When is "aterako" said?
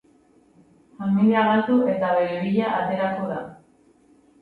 2.83-3.33